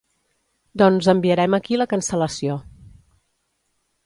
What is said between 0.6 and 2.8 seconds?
Doncs enviarem aquí la cancel·lació.